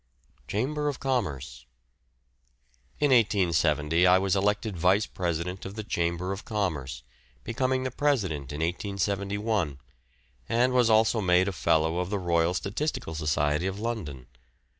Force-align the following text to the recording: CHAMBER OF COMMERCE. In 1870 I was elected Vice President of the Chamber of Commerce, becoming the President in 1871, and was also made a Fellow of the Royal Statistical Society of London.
CHAMBER 0.47 0.87
OF 0.87 0.99
COMMERCE. 0.99 1.67
In 2.99 3.11
1870 3.11 4.07
I 4.07 4.17
was 4.17 4.35
elected 4.35 4.75
Vice 4.75 5.05
President 5.05 5.63
of 5.63 5.75
the 5.75 5.83
Chamber 5.83 6.31
of 6.31 6.43
Commerce, 6.43 7.03
becoming 7.43 7.83
the 7.83 7.91
President 7.91 8.51
in 8.51 8.61
1871, 8.61 9.77
and 10.49 10.73
was 10.73 10.89
also 10.89 11.21
made 11.21 11.47
a 11.47 11.51
Fellow 11.51 11.99
of 11.99 12.09
the 12.09 12.17
Royal 12.17 12.55
Statistical 12.55 13.13
Society 13.13 13.67
of 13.67 13.79
London. 13.79 14.25